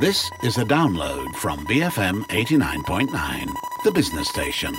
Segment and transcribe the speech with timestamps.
[0.00, 3.46] This is a download from BFM 89.9,
[3.82, 4.72] the business station.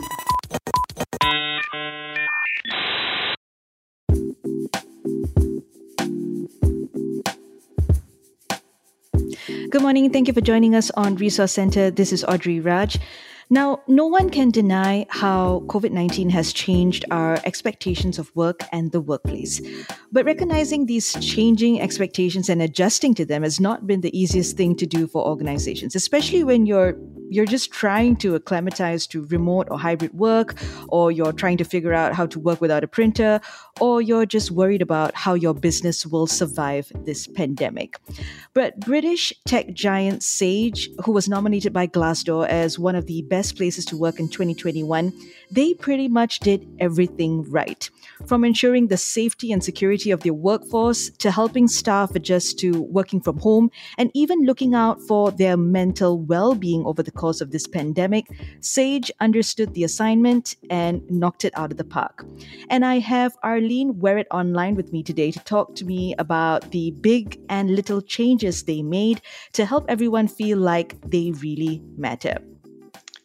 [9.69, 10.09] Good morning.
[10.09, 11.91] Thank you for joining us on Resource Center.
[11.91, 12.97] This is Audrey Raj.
[13.51, 18.91] Now, no one can deny how COVID 19 has changed our expectations of work and
[18.91, 19.59] the workplace.
[20.11, 24.75] But recognizing these changing expectations and adjusting to them has not been the easiest thing
[24.75, 26.95] to do for organizations, especially when you're
[27.29, 30.55] you're just trying to acclimatize to remote or hybrid work,
[30.87, 33.39] or you're trying to figure out how to work without a printer,
[33.79, 37.97] or you're just worried about how your business will survive this pandemic.
[38.53, 43.55] But British tech giant Sage, who was nominated by Glassdoor as one of the best
[43.55, 45.13] places to work in 2021,
[45.51, 47.89] they pretty much did everything right.
[48.25, 53.21] From ensuring the safety and security of their workforce to helping staff adjust to working
[53.21, 57.51] from home and even looking out for their mental well being over the course of
[57.51, 58.25] this pandemic,
[58.61, 62.25] Sage understood the assignment and knocked it out of the park.
[62.69, 66.91] And I have Arlene Werrett online with me today to talk to me about the
[67.01, 69.21] big and little changes they made
[69.53, 72.37] to help everyone feel like they really matter.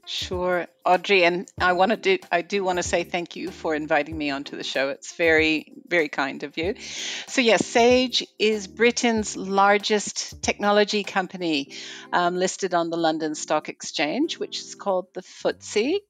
[0.07, 3.75] Sure, Audrey, and I want to do I do want to say thank you for
[3.75, 4.91] inviting me onto the show.
[4.91, 6.75] It's very very kind of you.
[7.27, 11.73] So yes, Sage is Britain's largest technology company,
[12.13, 16.01] um, listed on the London Stock Exchange, which is called the FTSE.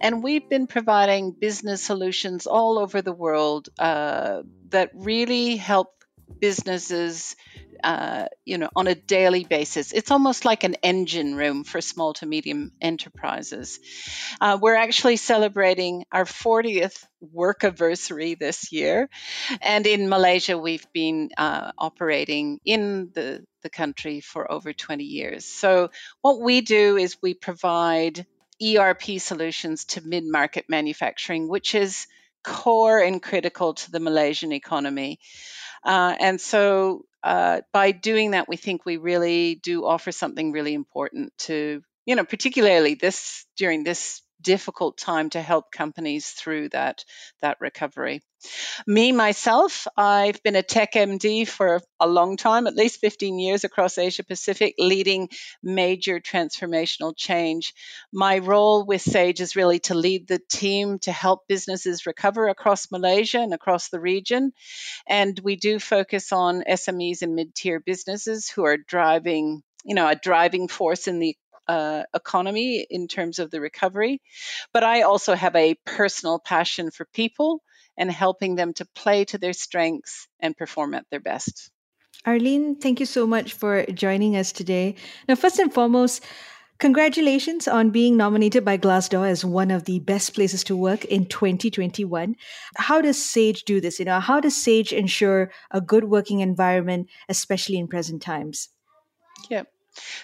[0.00, 5.97] And we've been providing business solutions all over the world uh, that really help
[6.40, 7.36] businesses
[7.82, 9.92] uh, you know, on a daily basis.
[9.92, 13.78] It's almost like an engine room for small to medium enterprises.
[14.40, 19.08] Uh, we're actually celebrating our 40th work anniversary this year,
[19.60, 25.44] and in Malaysia, we've been uh, operating in the the country for over 20 years.
[25.44, 25.90] So
[26.20, 28.24] what we do is we provide
[28.62, 32.06] ERP solutions to mid-market manufacturing, which is
[32.44, 35.18] core and critical to the Malaysian economy.
[35.84, 40.74] Uh, and so uh, by doing that, we think we really do offer something really
[40.74, 47.04] important to, you know, particularly this during this difficult time to help companies through that
[47.42, 48.22] that recovery.
[48.86, 53.64] Me myself, I've been a tech MD for a long time, at least 15 years
[53.64, 55.28] across Asia Pacific, leading
[55.62, 57.74] major transformational change.
[58.10, 62.90] My role with Sage is really to lead the team to help businesses recover across
[62.90, 64.52] Malaysia and across the region.
[65.06, 70.14] And we do focus on SMEs and mid-tier businesses who are driving you know a
[70.16, 71.36] driving force in the
[71.68, 74.20] uh, economy in terms of the recovery.
[74.72, 77.62] But I also have a personal passion for people
[77.96, 81.70] and helping them to play to their strengths and perform at their best.
[82.26, 84.96] Arlene, thank you so much for joining us today.
[85.28, 86.24] Now, first and foremost,
[86.78, 91.26] Congratulations on being nominated by Glassdoor as one of the best places to work in
[91.26, 92.36] 2021.
[92.76, 93.98] How does Sage do this?
[93.98, 98.68] You know, how does Sage ensure a good working environment, especially in present times?
[99.50, 99.64] Yeah.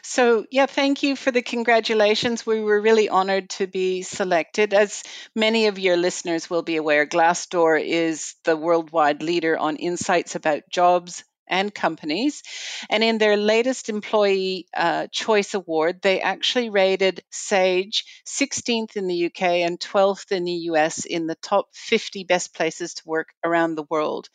[0.03, 2.47] So, yeah, thank you for the congratulations.
[2.47, 4.73] We were really honored to be selected.
[4.75, 5.03] As
[5.35, 10.69] many of your listeners will be aware, Glassdoor is the worldwide leader on insights about
[10.71, 12.43] jobs and companies.
[12.91, 19.27] And in their latest Employee uh, Choice Award, they actually rated Sage 16th in the
[19.27, 23.75] UK and 12th in the US in the top 50 best places to work around
[23.75, 24.29] the world.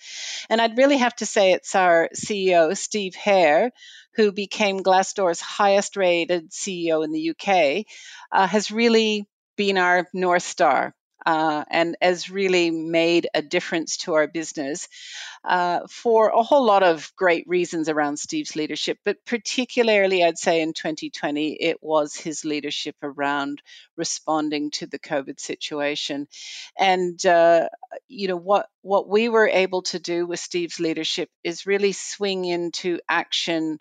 [0.49, 3.71] And I'd really have to say it's our CEO, Steve Hare,
[4.15, 7.85] who became Glassdoor's highest rated CEO in the UK,
[8.31, 10.95] uh, has really been our North Star.
[11.25, 14.87] Uh, and has really made a difference to our business
[15.43, 18.97] uh, for a whole lot of great reasons around Steve's leadership.
[19.03, 23.61] But particularly, I'd say in 2020, it was his leadership around
[23.97, 26.27] responding to the COVID situation.
[26.77, 27.67] And, uh,
[28.07, 32.45] you know, what, what we were able to do with Steve's leadership is really swing
[32.45, 33.79] into action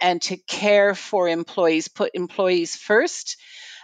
[0.00, 3.36] and to care for employees, put employees first.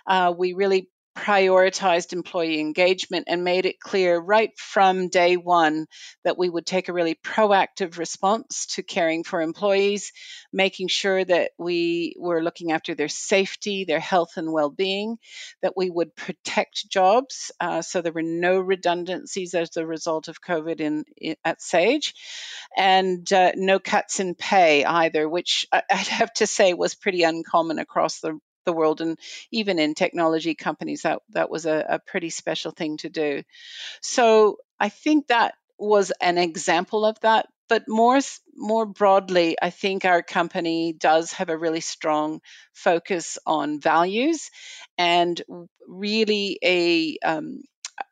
[0.06, 5.86] Uh, we really prioritized employee engagement and made it clear right from day one
[6.24, 10.12] that we would take a really proactive response to caring for employees,
[10.52, 15.18] making sure that we were looking after their safety, their health, and well being,
[15.62, 20.40] that we would protect jobs uh, so there were no redundancies as a result of
[20.40, 22.14] COVID in, in at Sage,
[22.76, 27.78] and uh, no cuts in pay either, which I'd have to say was pretty uncommon
[27.78, 29.18] across the the world and
[29.50, 33.42] even in technology companies that that was a, a pretty special thing to do.
[34.00, 38.18] So i think that was an example of that but more
[38.56, 42.40] more broadly, I think our company does have a really strong
[42.74, 44.50] focus on values
[44.98, 45.40] and
[45.86, 47.62] really a um,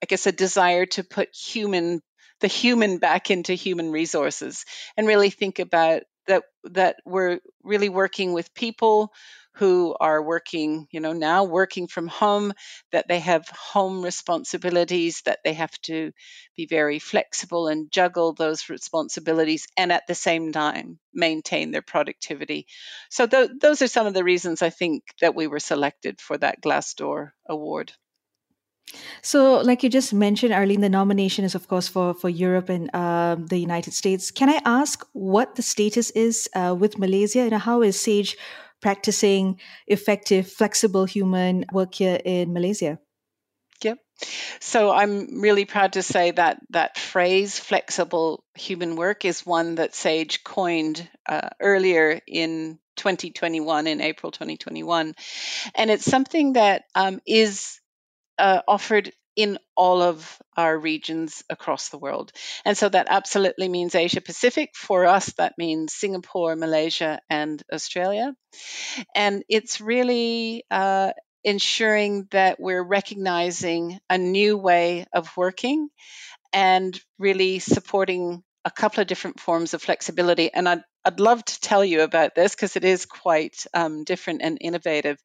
[0.01, 2.01] I guess a desire to put human
[2.41, 4.65] the human back into human resources
[4.97, 9.13] and really think about that that we're really working with people
[9.59, 12.53] who are working, you know, now working from home,
[12.93, 16.13] that they have home responsibilities, that they have to
[16.57, 22.67] be very flexible and juggle those responsibilities and at the same time maintain their productivity.
[23.11, 26.39] So, th- those are some of the reasons I think that we were selected for
[26.39, 27.93] that Glassdoor award.
[29.23, 32.91] So, like you just mentioned, Arlene, the nomination is, of course, for for Europe and
[32.95, 34.31] uh, the United States.
[34.31, 38.37] Can I ask what the status is uh, with Malaysia and how is Sage
[38.81, 42.99] practicing effective, flexible human work here in Malaysia?
[43.83, 43.99] Yep.
[44.61, 49.95] So I'm really proud to say that that phrase, flexible human work, is one that
[49.95, 55.15] Sage coined uh, earlier in 2021, in April 2021.
[55.75, 57.81] And it's something that um, is
[58.39, 62.33] uh, offered in all of our regions across the world.
[62.65, 64.71] And so that absolutely means Asia Pacific.
[64.75, 68.35] For us, that means Singapore, Malaysia, and Australia.
[69.15, 71.13] And it's really uh,
[71.45, 75.89] ensuring that we're recognizing a new way of working
[76.53, 80.53] and really supporting a couple of different forms of flexibility.
[80.53, 84.43] And I'd, I'd love to tell you about this because it is quite um, different
[84.43, 85.17] and innovative.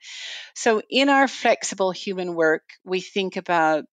[0.54, 3.86] So, in our flexible human work, we think about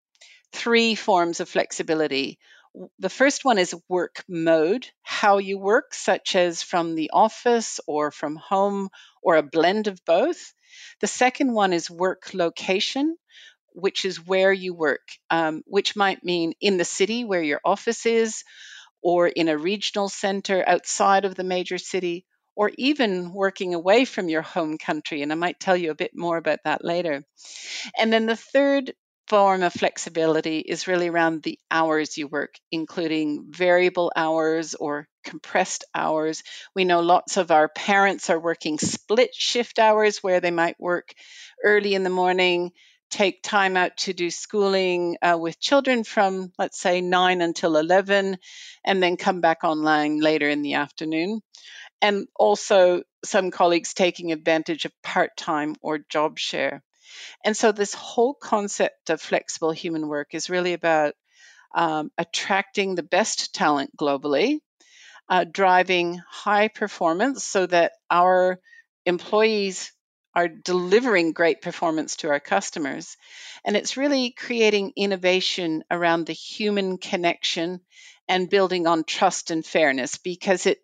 [0.52, 2.38] three forms of flexibility.
[2.98, 8.10] The first one is work mode, how you work, such as from the office or
[8.10, 8.90] from home
[9.22, 10.52] or a blend of both.
[11.00, 13.16] The second one is work location,
[13.72, 18.06] which is where you work, um, which might mean in the city where your office
[18.06, 18.44] is,
[19.02, 22.24] or in a regional center outside of the major city,
[22.54, 25.22] or even working away from your home country.
[25.22, 27.24] And I might tell you a bit more about that later.
[27.98, 28.92] And then the third
[29.30, 35.84] form of flexibility is really around the hours you work, including variable hours or compressed
[35.94, 36.42] hours.
[36.74, 41.14] We know lots of our parents are working split shift hours where they might work
[41.62, 42.72] early in the morning,
[43.08, 48.36] take time out to do schooling uh, with children from, let's say, 9 until 11,
[48.84, 51.40] and then come back online later in the afternoon.
[52.02, 56.82] And also, some colleagues taking advantage of part time or job share.
[57.44, 61.14] And so, this whole concept of flexible human work is really about
[61.74, 64.60] um, attracting the best talent globally,
[65.28, 68.60] uh, driving high performance so that our
[69.06, 69.92] employees
[70.34, 73.16] are delivering great performance to our customers.
[73.64, 77.80] And it's really creating innovation around the human connection
[78.28, 80.78] and building on trust and fairness because it,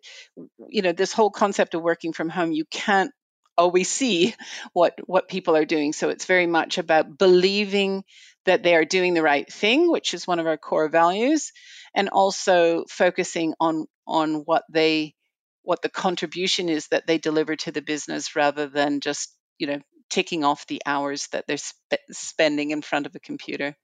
[0.67, 3.11] you know, this whole concept of working from home, you can't
[3.57, 4.35] always see
[4.73, 5.93] what what people are doing.
[5.93, 8.03] So it's very much about believing
[8.45, 11.51] that they are doing the right thing which is one of our core values
[11.93, 15.13] and also focusing on on what they
[15.63, 19.79] what the contribution is that they deliver to the business rather than just you know
[20.09, 23.75] ticking off the hours that they're sp- spending in front of a computer.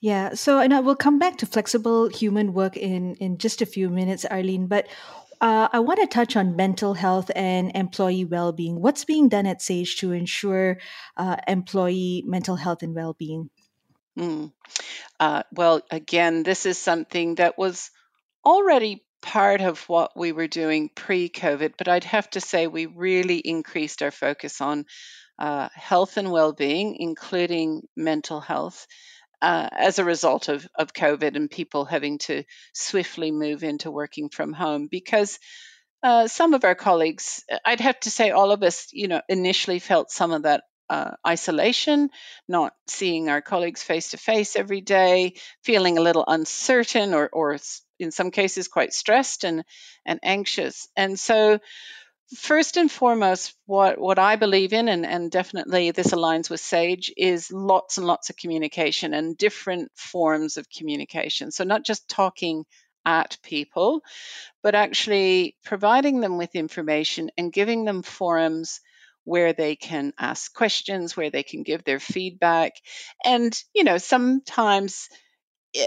[0.00, 0.34] Yeah.
[0.34, 3.88] So and i will come back to flexible human work in in just a few
[3.88, 4.86] minutes arlene but
[5.44, 8.80] uh, I want to touch on mental health and employee well being.
[8.80, 10.78] What's being done at SAGE to ensure
[11.18, 13.50] uh, employee mental health and well being?
[14.18, 14.52] Mm.
[15.20, 17.90] Uh, well, again, this is something that was
[18.42, 22.86] already part of what we were doing pre COVID, but I'd have to say we
[22.86, 24.86] really increased our focus on
[25.38, 28.86] uh, health and well being, including mental health
[29.44, 34.30] uh, as a result of, of COVID and people having to swiftly move into working
[34.30, 35.38] from home because
[36.02, 39.80] uh, some of our colleagues, I'd have to say all of us, you know, initially
[39.80, 42.08] felt some of that uh, isolation,
[42.48, 47.58] not seeing our colleagues face to face every day, feeling a little uncertain or, or
[47.98, 49.62] in some cases quite stressed and,
[50.06, 50.88] and anxious.
[50.96, 51.58] And so
[52.36, 57.12] First and foremost, what, what I believe in, and, and definitely this aligns with SAGE,
[57.16, 61.50] is lots and lots of communication and different forms of communication.
[61.50, 62.64] So, not just talking
[63.04, 64.00] at people,
[64.62, 68.80] but actually providing them with information and giving them forums
[69.24, 72.72] where they can ask questions, where they can give their feedback.
[73.24, 75.08] And, you know, sometimes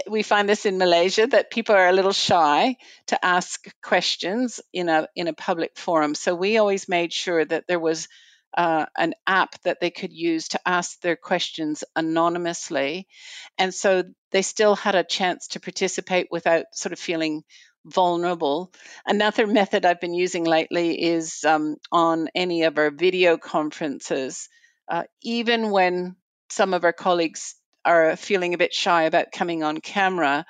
[0.08, 2.76] we find this in Malaysia that people are a little shy
[3.06, 6.14] to ask questions in a in a public forum.
[6.14, 8.08] So we always made sure that there was
[8.56, 13.06] uh, an app that they could use to ask their questions anonymously,
[13.58, 17.44] and so they still had a chance to participate without sort of feeling
[17.84, 18.72] vulnerable.
[19.06, 24.48] Another method I've been using lately is um, on any of our video conferences,
[24.88, 26.16] uh, even when
[26.50, 27.54] some of our colleagues
[27.88, 30.44] are feeling a bit shy about coming on camera,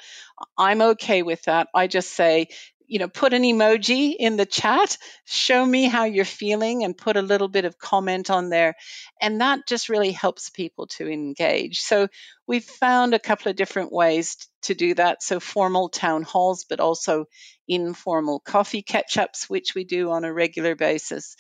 [0.56, 1.68] I'm okay with that.
[1.74, 2.48] I just say,
[2.86, 7.16] you know, put an emoji in the chat, show me how you're feeling, and put
[7.18, 8.74] a little bit of comment on there.
[9.20, 11.80] And that just really helps people to engage.
[11.80, 12.08] So
[12.46, 15.22] we've found a couple of different ways to do that.
[15.22, 17.26] So formal town halls, but also
[17.68, 21.36] informal coffee catch ups, which we do on a regular basis.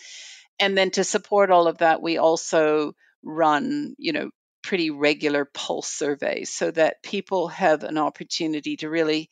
[0.60, 4.30] And then to support all of that, we also run, you know,
[4.68, 9.30] pretty regular pulse surveys so that people have an opportunity to really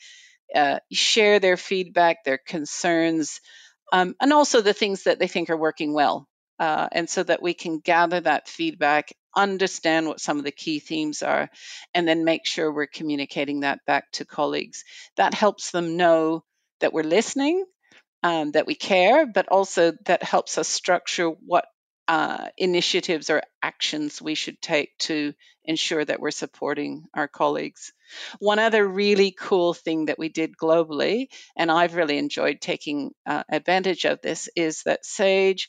[0.54, 3.42] uh, share their feedback, their concerns,
[3.92, 6.26] um, and also the things that they think are working well.
[6.58, 10.78] Uh, and so that we can gather that feedback, understand what some of the key
[10.78, 11.50] themes are,
[11.92, 14.84] and then make sure we're communicating that back to colleagues.
[15.18, 16.44] That helps them know
[16.80, 17.62] that we're listening,
[18.22, 21.66] um, that we care, but also that helps us structure what
[22.08, 25.34] uh, initiatives or actions we should take to
[25.64, 27.92] ensure that we're supporting our colleagues.
[28.38, 33.42] One other really cool thing that we did globally, and I've really enjoyed taking uh,
[33.50, 35.68] advantage of this, is that SAGE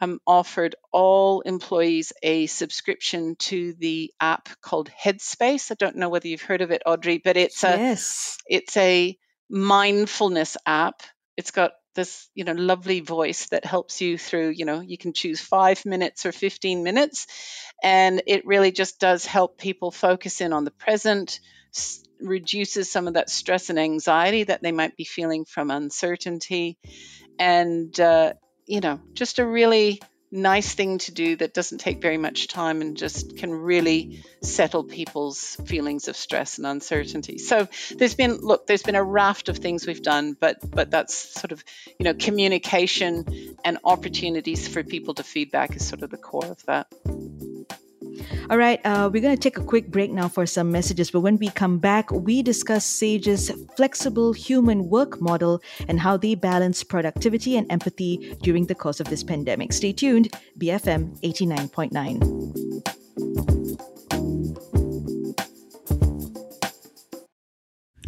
[0.00, 5.70] um, offered all employees a subscription to the app called Headspace.
[5.70, 8.38] I don't know whether you've heard of it, Audrey, but it's a yes.
[8.46, 9.16] it's a
[9.50, 11.02] mindfulness app.
[11.36, 15.12] It's got this you know lovely voice that helps you through you know you can
[15.12, 17.26] choose five minutes or 15 minutes.
[17.82, 21.40] And it really just does help people focus in on the present
[21.74, 26.78] s- reduces some of that stress and anxiety that they might be feeling from uncertainty.
[27.38, 28.34] And uh,
[28.66, 30.00] you know just a really
[30.34, 34.82] nice thing to do that doesn't take very much time and just can really settle
[34.82, 37.38] people's feelings of stress and uncertainty.
[37.38, 41.14] So there's been look, there's been a raft of things we've done, but but that's
[41.14, 41.64] sort of
[41.98, 46.64] you know communication and opportunities for people to feedback is sort of the core of
[46.66, 46.88] that.
[48.50, 51.10] All right, uh, we're going to take a quick break now for some messages.
[51.10, 56.34] But when we come back, we discuss Sage's flexible human work model and how they
[56.34, 59.72] balance productivity and empathy during the course of this pandemic.
[59.72, 62.94] Stay tuned, BFM 89.9.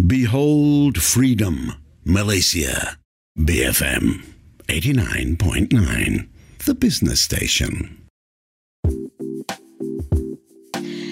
[0.06, 1.72] Behold freedom,
[2.04, 2.98] Malaysia.
[3.36, 4.24] BFM
[4.68, 6.28] 89.9,
[6.64, 8.05] the business station.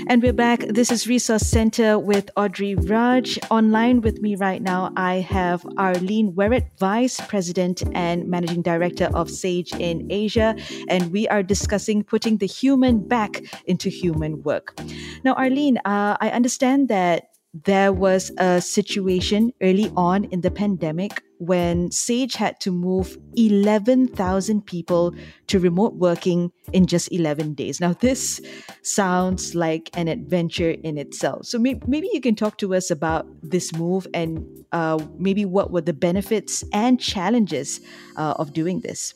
[0.07, 0.61] And we're back.
[0.69, 3.39] This is Resource Center with Audrey Raj.
[3.51, 9.31] Online with me right now, I have Arlene Werrett, Vice President and Managing Director of
[9.31, 10.57] Sage in Asia.
[10.89, 14.79] And we are discussing putting the human back into human work.
[15.25, 21.23] Now, Arlene, uh, I understand that there was a situation early on in the pandemic
[21.39, 25.15] when Sage had to move 11,000 people
[25.47, 27.81] to remote working in just 11 days.
[27.81, 28.41] Now, this
[28.83, 31.47] sounds like an adventure in itself.
[31.47, 35.83] So, maybe you can talk to us about this move and uh, maybe what were
[35.83, 37.81] the benefits and challenges
[38.17, 39.15] uh, of doing this.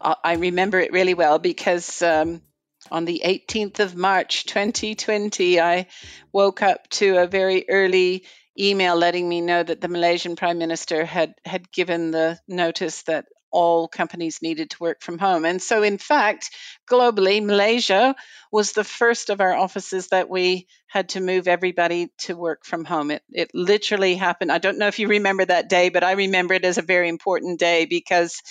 [0.00, 2.42] I remember it really well because um,
[2.90, 5.86] on the 18th of March 2020, I
[6.32, 8.24] woke up to a very early
[8.58, 13.26] email letting me know that the Malaysian Prime Minister had, had given the notice that
[13.54, 15.44] all companies needed to work from home.
[15.44, 16.50] And so, in fact,
[16.90, 18.16] globally, Malaysia
[18.50, 22.84] was the first of our offices that we had to move everybody to work from
[22.84, 23.12] home.
[23.12, 24.50] It, it literally happened.
[24.50, 27.08] I don't know if you remember that day, but I remember it as a very
[27.08, 28.42] important day because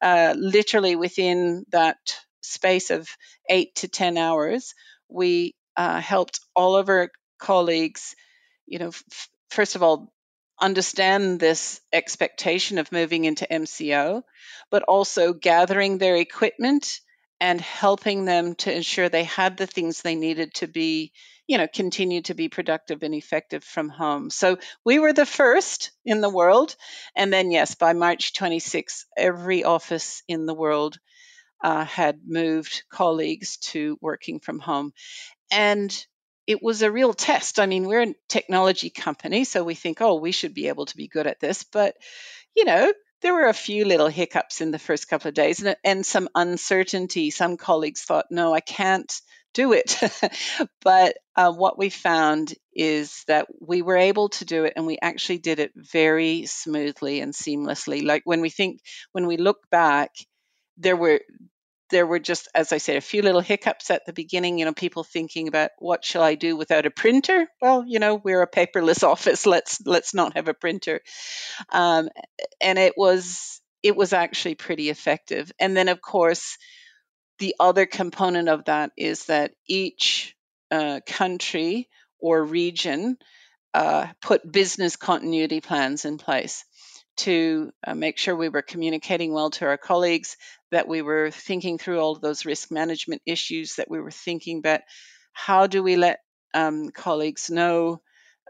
[0.00, 1.96] uh, literally within that
[2.44, 3.08] space of
[3.48, 4.74] eight to 10 hours,
[5.08, 8.14] we uh, helped all of our colleagues,
[8.66, 10.12] you know, f- first of all,
[10.60, 14.22] understand this expectation of moving into MCO,
[14.70, 17.00] but also gathering their equipment
[17.40, 21.12] and helping them to ensure they had the things they needed to be,
[21.46, 24.30] you know, continue to be productive and effective from home.
[24.30, 26.76] So we were the first in the world.
[27.16, 30.98] And then, yes, by March 26, every office in the world
[31.62, 34.92] uh, had moved colleagues to working from home.
[35.50, 36.06] And
[36.46, 37.58] it was a real test.
[37.58, 40.96] I mean, we're a technology company, so we think, oh, we should be able to
[40.96, 41.64] be good at this.
[41.64, 41.96] But,
[42.54, 42.92] you know,
[43.22, 46.28] there were a few little hiccups in the first couple of days and, and some
[46.34, 47.30] uncertainty.
[47.30, 49.10] Some colleagues thought, no, I can't
[49.54, 49.98] do it.
[50.82, 54.98] but uh, what we found is that we were able to do it and we
[55.00, 58.04] actually did it very smoothly and seamlessly.
[58.04, 58.80] Like when we think,
[59.12, 60.10] when we look back,
[60.76, 61.20] there were
[61.90, 64.58] there were just, as I said a few little hiccups at the beginning.
[64.58, 67.46] You know, people thinking about what shall I do without a printer?
[67.60, 69.46] Well, you know, we're a paperless office.
[69.46, 71.00] Let's let's not have a printer.
[71.70, 72.08] Um,
[72.60, 75.52] and it was it was actually pretty effective.
[75.60, 76.56] And then, of course,
[77.38, 80.34] the other component of that is that each
[80.70, 81.88] uh, country
[82.18, 83.18] or region
[83.74, 86.64] uh, put business continuity plans in place
[87.16, 90.36] to uh, make sure we were communicating well to our colleagues,
[90.70, 94.58] that we were thinking through all of those risk management issues, that we were thinking
[94.58, 94.80] about
[95.32, 96.20] how do we let
[96.54, 98.00] um, colleagues know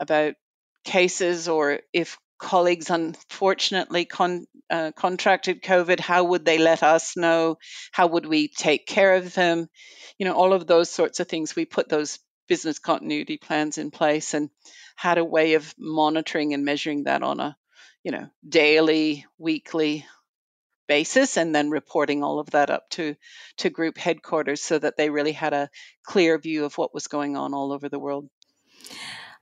[0.00, 0.34] about
[0.84, 7.58] cases or if colleagues unfortunately con- uh, contracted COVID, how would they let us know?
[7.92, 9.68] How would we take care of them?
[10.18, 11.56] You know, all of those sorts of things.
[11.56, 12.18] We put those
[12.48, 14.50] business continuity plans in place and
[14.96, 17.56] had a way of monitoring and measuring that on a,
[18.04, 20.06] you know, daily, weekly
[20.86, 23.16] basis and then reporting all of that up to
[23.56, 25.70] to group headquarters so that they really had a
[26.04, 28.28] clear view of what was going on all over the world.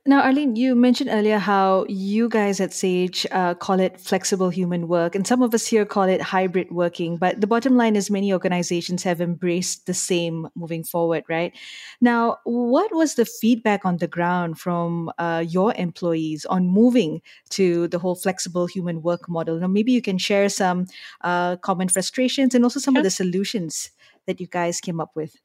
[0.05, 4.89] Now, Arlene, you mentioned earlier how you guys at Sage uh, call it flexible human
[4.89, 7.19] work, and some of us here call it hybrid working.
[7.19, 11.57] But the bottom line is many organizations have embraced the same moving forward, right?
[12.01, 17.87] Now, what was the feedback on the ground from uh, your employees on moving to
[17.87, 19.61] the whole flexible human work model?
[19.61, 20.87] Now, maybe you can share some
[21.21, 23.93] uh, common frustrations and also some of the solutions
[24.27, 25.37] that you guys came up with.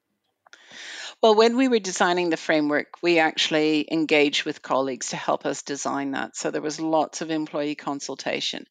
[1.24, 5.64] Well, when we were designing the framework, we actually engaged with colleagues to help us
[5.64, 6.36] design that.
[6.36, 8.66] So there was lots of employee consultation.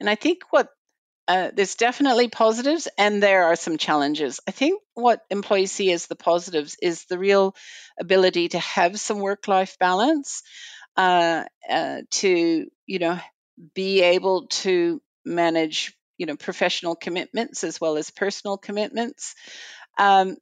[0.00, 0.68] And I think what
[1.28, 4.40] uh, there's definitely positives and there are some challenges.
[4.48, 7.54] I think what employees see as the positives is the real
[8.00, 10.42] ability to have some work life balance,
[10.96, 13.20] uh, uh, to, you know,
[13.74, 19.34] be able to manage, you know, professional commitments as well as personal commitments.
[19.98, 20.36] Um,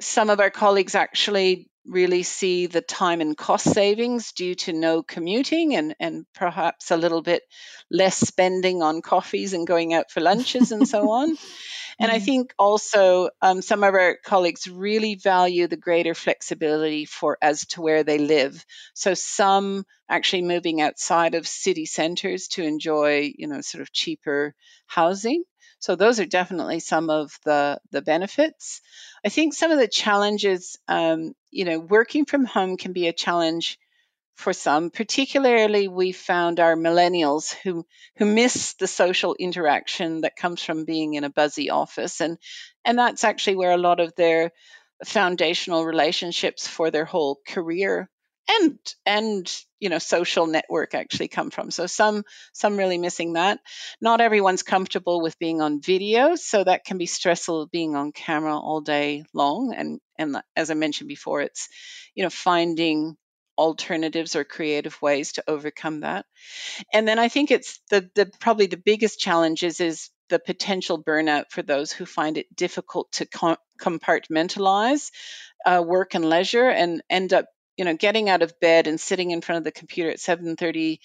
[0.00, 5.02] some of our colleagues actually really see the time and cost savings due to no
[5.02, 7.42] commuting and, and perhaps a little bit
[7.90, 11.36] less spending on coffees and going out for lunches and so on.
[11.98, 12.24] And I mm-hmm.
[12.24, 17.82] think also um, some of our colleagues really value the greater flexibility for as to
[17.82, 18.64] where they live.
[18.94, 24.54] So some actually moving outside of city centers to enjoy, you know, sort of cheaper
[24.86, 25.44] housing.
[25.84, 28.80] So those are definitely some of the the benefits.
[29.22, 33.12] I think some of the challenges, um, you know, working from home can be a
[33.12, 33.78] challenge
[34.34, 34.88] for some.
[34.88, 37.84] Particularly, we found our millennials who
[38.16, 42.38] who miss the social interaction that comes from being in a buzzy office, and
[42.86, 44.52] and that's actually where a lot of their
[45.04, 48.08] foundational relationships for their whole career
[48.48, 51.70] and and you know social network actually come from.
[51.70, 53.60] So some some really missing that.
[54.00, 58.56] Not everyone's comfortable with being on video so that can be stressful being on camera
[58.56, 59.74] all day long.
[59.74, 61.68] And and as i mentioned before it's
[62.14, 63.16] you know finding
[63.56, 66.26] alternatives or creative ways to overcome that.
[66.92, 71.44] And then i think it's the the probably the biggest challenges is the potential burnout
[71.50, 73.26] for those who find it difficult to
[73.80, 75.10] compartmentalize
[75.66, 79.30] uh, work and leisure and end up you know getting out of bed and sitting
[79.30, 81.00] in front of the computer at 7:30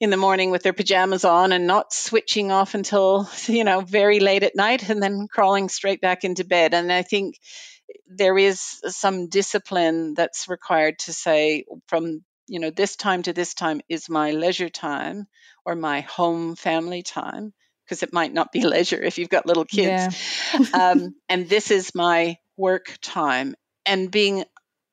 [0.00, 4.20] in the morning with their pajamas on and not switching off until you know very
[4.20, 6.74] late at night and then crawling straight back into bed.
[6.74, 7.38] And i think
[8.06, 13.54] there is some discipline that's required to say from you know this time to this
[13.54, 15.26] time is my leisure time
[15.64, 17.52] or my home family time
[17.84, 20.16] because it might not be leisure if you've got little kids.
[20.52, 20.90] Yeah.
[20.90, 23.54] um, and this is my work time.
[23.86, 24.44] And being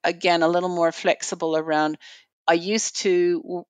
[0.04, 1.98] again a little more flexible around
[2.48, 3.66] i used to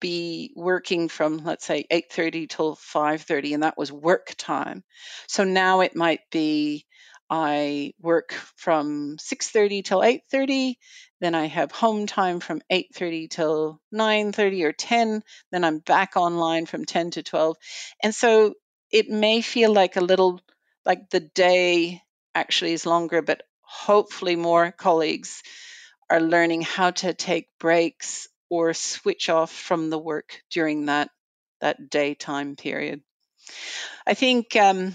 [0.00, 4.84] be working from let's say 8:30 till 5:30 and that was work time.
[5.28, 6.86] So now it might be
[7.30, 10.76] i work from 6:30 till 8:30
[11.20, 16.66] then i have home time from 8:30 till 9:30 or 10 then i'm back online
[16.66, 17.56] from 10 to 12
[18.02, 18.54] and so
[18.92, 20.40] it may feel like a little
[20.84, 22.00] like the day
[22.34, 23.42] actually is longer but
[23.84, 25.42] hopefully more colleagues
[26.08, 31.10] are learning how to take breaks or switch off from the work during that
[31.60, 33.02] that daytime period.
[34.06, 34.94] I think um,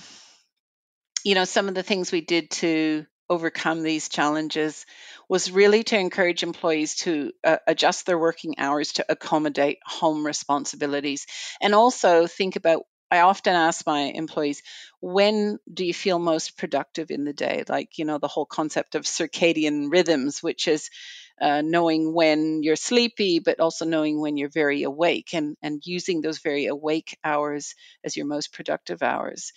[1.24, 4.86] you know some of the things we did to overcome these challenges
[5.30, 11.26] was really to encourage employees to uh, adjust their working hours to accommodate home responsibilities
[11.62, 14.64] and also think about I often ask my employees,
[15.02, 17.64] when do you feel most productive in the day?
[17.68, 20.90] Like, you know, the whole concept of circadian rhythms, which is
[21.42, 26.22] uh, knowing when you're sleepy, but also knowing when you're very awake and, and using
[26.22, 29.52] those very awake hours as your most productive hours.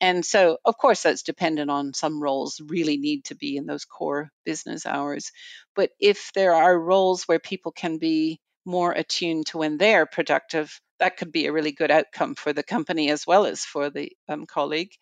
[0.00, 3.84] And so, of course, that's dependent on some roles really need to be in those
[3.84, 5.32] core business hours.
[5.74, 10.80] But if there are roles where people can be more attuned to when they're productive,
[11.02, 14.12] that could be a really good outcome for the company as well as for the
[14.28, 14.92] um, colleague.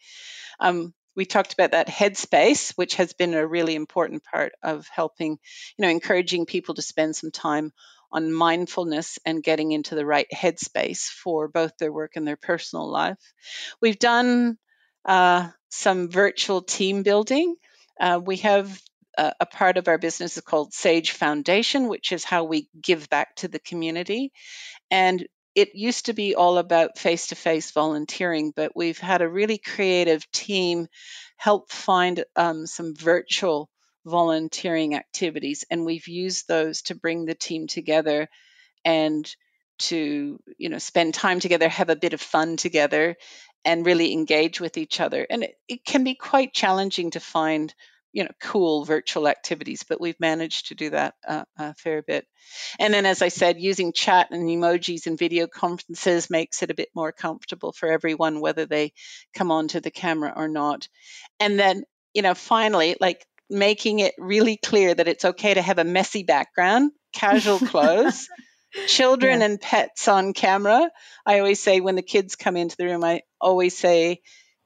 [0.58, 5.32] Um, we talked about that headspace, which has been a really important part of helping,
[5.32, 7.72] you know, encouraging people to spend some time
[8.10, 12.90] on mindfulness and getting into the right headspace for both their work and their personal
[12.90, 13.18] life.
[13.82, 14.56] We've done
[15.04, 17.56] uh, some virtual team building.
[18.00, 18.80] Uh, we have
[19.18, 23.10] a, a part of our business is called Sage Foundation, which is how we give
[23.10, 24.32] back to the community.
[24.90, 29.28] And it used to be all about face to face volunteering, but we've had a
[29.28, 30.86] really creative team
[31.36, 33.68] help find um, some virtual
[34.04, 38.28] volunteering activities, and we've used those to bring the team together
[38.84, 39.34] and
[39.78, 43.16] to you know spend time together have a bit of fun together
[43.64, 45.26] and really engage with each other.
[45.28, 47.74] And it, it can be quite challenging to find
[48.12, 52.26] you know cool virtual activities but we've managed to do that uh, a fair bit.
[52.78, 56.74] And then as i said using chat and emojis and video conferences makes it a
[56.74, 58.92] bit more comfortable for everyone whether they
[59.34, 60.88] come onto the camera or not.
[61.38, 65.78] And then you know finally like making it really clear that it's okay to have
[65.78, 68.28] a messy background casual clothes
[68.86, 69.46] children yeah.
[69.46, 70.90] and pets on camera.
[71.26, 74.20] I always say when the kids come into the room i always say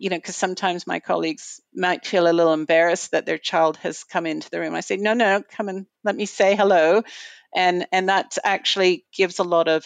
[0.04, 4.04] you know, because sometimes my colleagues might feel a little embarrassed that their child has
[4.04, 4.74] come into the room.
[4.74, 7.02] I say, no, no, come and let me say hello,
[7.54, 9.82] and and that actually gives a lot of,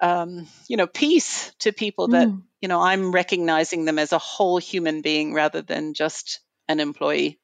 [0.00, 2.40] um, you know, peace to people that mm.
[2.62, 7.38] you know I'm recognizing them as a whole human being rather than just an employee.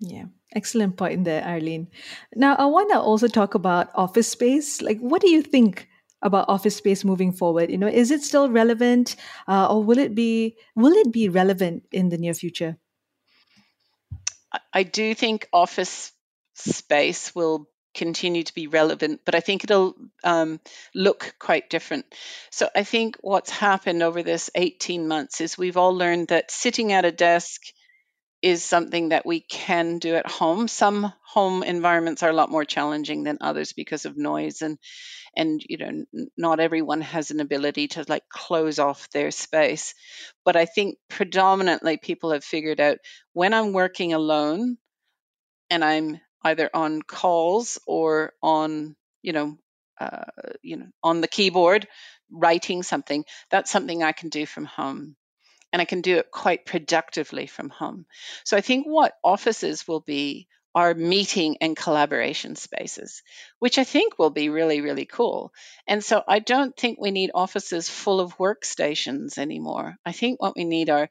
[0.00, 1.86] Yeah, excellent point there, Arlene.
[2.34, 4.82] Now, I want to also talk about office space.
[4.82, 5.86] Like, what do you think
[6.22, 7.70] about office space moving forward?
[7.70, 9.16] You know is it still relevant
[9.48, 12.76] uh, or will it be will it be relevant in the near future?
[14.72, 16.12] I do think office
[16.54, 20.58] space will continue to be relevant but i think it'll um,
[20.94, 22.06] look quite different.
[22.50, 26.92] So i think what's happened over this 18 months is we've all learned that sitting
[26.92, 27.60] at a desk
[28.42, 30.68] is something that we can do at home.
[30.68, 34.78] Some home environments are a lot more challenging than others because of noise and
[35.36, 36.04] and you know
[36.36, 39.94] not everyone has an ability to like close off their space.
[40.44, 42.98] But I think predominantly people have figured out
[43.32, 44.78] when I'm working alone
[45.70, 49.56] and I'm either on calls or on you know
[50.00, 50.24] uh,
[50.62, 51.86] you know on the keyboard
[52.30, 55.16] writing something that's something I can do from home
[55.72, 58.06] and I can do it quite productively from home.
[58.44, 63.22] So I think what offices will be are meeting and collaboration spaces,
[63.58, 65.52] which I think will be really, really cool.
[65.86, 69.96] And so I don't think we need offices full of workstations anymore.
[70.04, 71.10] I think what we need are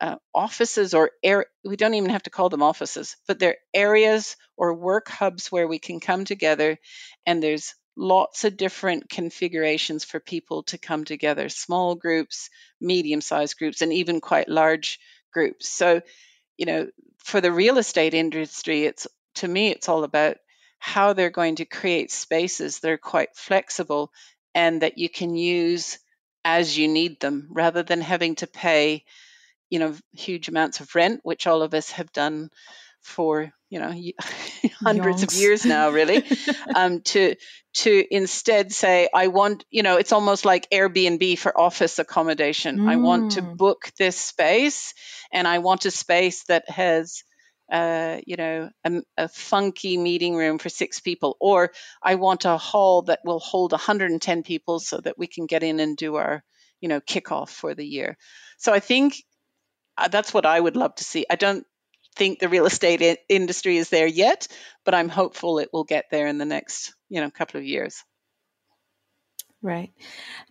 [0.00, 4.36] uh, offices or air, we don't even have to call them offices, but they're areas
[4.56, 6.78] or work hubs where we can come together
[7.26, 12.50] and there's lots of different configurations for people to come together small groups,
[12.80, 14.98] medium sized groups, and even quite large
[15.32, 15.68] groups.
[15.68, 16.02] So,
[16.56, 20.36] you know, for the real estate industry, it's to me, it's all about
[20.78, 24.12] how they're going to create spaces that are quite flexible
[24.54, 25.98] and that you can use
[26.44, 29.04] as you need them rather than having to pay
[29.70, 32.50] you know huge amounts of rent which all of us have done
[33.02, 33.92] for you know
[34.80, 36.24] hundreds of years now really
[36.74, 37.34] um, to
[37.74, 42.88] to instead say i want you know it's almost like airbnb for office accommodation mm.
[42.88, 43.56] i want to mm.
[43.56, 44.94] book this space
[45.32, 47.24] and i want a space that has
[47.70, 51.70] uh, you know a, a, funky meeting room for six people or
[52.02, 55.80] i want a hall that will hold 110 people so that we can get in
[55.80, 56.44] and do our
[56.82, 58.18] you know kickoff for the year
[58.58, 59.14] so i think
[59.96, 61.64] uh, that's what i would love to see i don't
[62.16, 64.48] think the real estate I- industry is there yet,
[64.84, 68.02] but I'm hopeful it will get there in the next, you know, couple of years.
[69.62, 69.92] Right.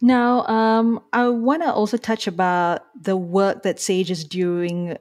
[0.02, 4.98] Now, um, I want to also touch about the work that Sage is doing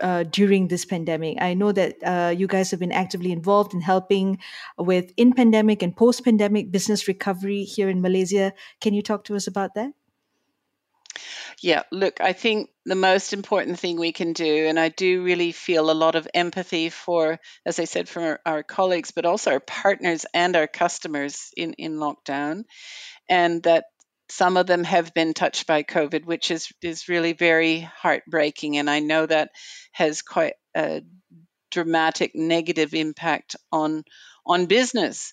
[0.00, 1.36] uh, during this pandemic.
[1.40, 4.38] I know that uh, you guys have been actively involved in helping
[4.78, 8.54] with in pandemic and post pandemic business recovery here in Malaysia.
[8.80, 9.90] Can you talk to us about that?
[11.62, 15.52] Yeah, look, I think the most important thing we can do, and I do really
[15.52, 19.52] feel a lot of empathy for, as I said, from our, our colleagues, but also
[19.52, 22.64] our partners and our customers in, in lockdown,
[23.28, 23.84] and that
[24.30, 28.78] some of them have been touched by COVID, which is, is really very heartbreaking.
[28.78, 29.50] And I know that
[29.92, 31.00] has quite uh,
[31.70, 34.04] dramatic negative impact on
[34.46, 35.32] on business.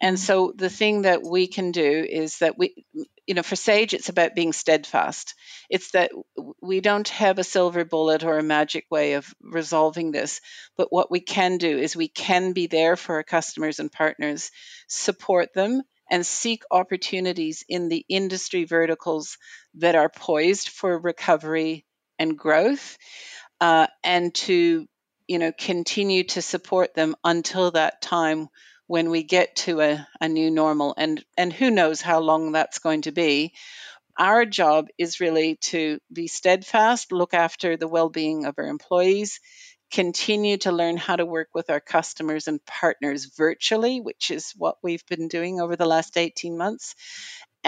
[0.00, 2.86] And so the thing that we can do is that we,
[3.26, 5.34] you know, for Sage, it's about being steadfast.
[5.68, 6.12] It's that
[6.62, 10.40] we don't have a silver bullet or a magic way of resolving this.
[10.76, 14.50] But what we can do is we can be there for our customers and partners,
[14.88, 19.36] support them, and seek opportunities in the industry verticals
[19.74, 21.84] that are poised for recovery
[22.18, 22.96] and growth,
[23.60, 24.86] uh, and to
[25.28, 28.48] you know continue to support them until that time
[28.88, 30.94] when we get to a, a new normal.
[30.96, 33.54] And and who knows how long that's going to be.
[34.18, 39.38] Our job is really to be steadfast look after the well-being of our employees
[39.90, 44.76] continue to learn how to work with our customers and partners virtually which is what
[44.82, 46.94] we've been doing over the last 18 months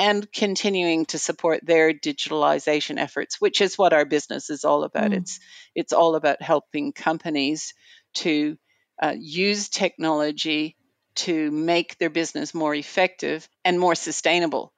[0.01, 5.11] and continuing to support their digitalization efforts which is what our business is all about
[5.11, 5.19] mm.
[5.19, 5.39] it's
[5.75, 7.75] it's all about helping companies
[8.15, 8.57] to
[9.01, 10.77] uh, use technology
[11.15, 14.73] to make their business more effective and more sustainable.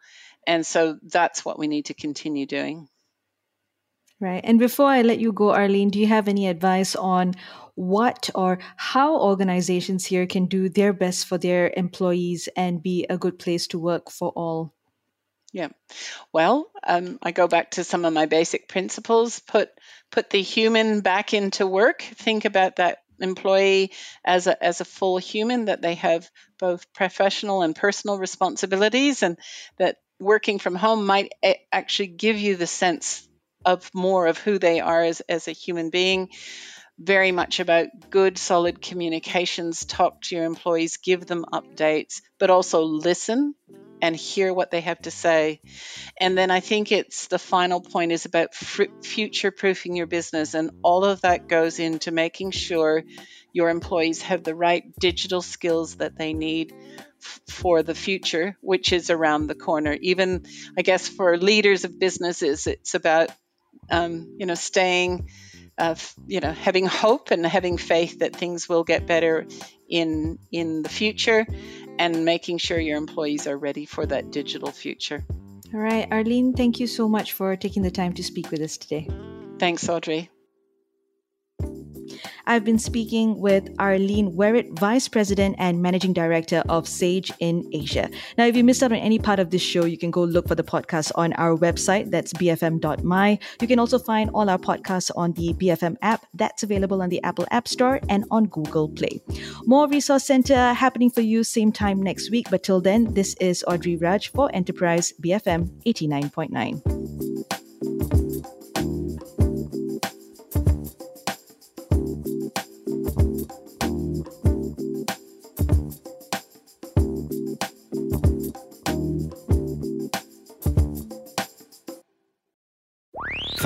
[0.46, 2.88] And so that's what we need to continue doing.
[4.20, 4.40] Right.
[4.44, 7.34] And before I let you go, Arlene, do you have any advice on
[7.74, 13.18] what or how organizations here can do their best for their employees and be a
[13.18, 14.74] good place to work for all?
[15.52, 15.68] Yeah.
[16.32, 19.38] Well, um, I go back to some of my basic principles.
[19.40, 19.70] Put
[20.10, 22.02] put the human back into work.
[22.02, 23.92] Think about that employee
[24.24, 29.38] as a, as a full human, that they have both professional and personal responsibilities, and
[29.78, 31.32] that working from home might
[31.70, 33.28] actually give you the sense
[33.64, 36.30] of more of who they are as, as a human being.
[36.98, 39.84] Very much about good, solid communications.
[39.84, 43.54] Talk to your employees, give them updates, but also listen
[44.02, 45.60] and hear what they have to say.
[46.20, 50.54] And then I think it's the final point is about f- future proofing your business.
[50.54, 53.04] And all of that goes into making sure
[53.52, 56.74] your employees have the right digital skills that they need
[57.22, 59.96] f- for the future, which is around the corner.
[60.00, 60.44] Even,
[60.76, 63.30] I guess, for leaders of businesses, it's about,
[63.88, 65.28] um, you know, staying.
[65.78, 65.94] Uh,
[66.26, 69.46] you know, having hope and having faith that things will get better
[69.88, 71.46] in in the future,
[71.98, 75.24] and making sure your employees are ready for that digital future.
[75.74, 78.76] All right, Arlene, thank you so much for taking the time to speak with us
[78.76, 79.08] today.
[79.58, 80.30] Thanks, Audrey.
[82.46, 88.10] I've been speaking with Arlene Werrett, Vice President and Managing Director of Sage in Asia.
[88.36, 90.48] Now, if you missed out on any part of this show, you can go look
[90.48, 92.10] for the podcast on our website.
[92.10, 93.38] That's bfm.my.
[93.60, 96.26] You can also find all our podcasts on the BFM app.
[96.34, 99.20] That's available on the Apple App Store and on Google Play.
[99.64, 102.48] More Resource Center happening for you same time next week.
[102.50, 107.01] But till then, this is Audrey Raj for Enterprise BFM 89.9.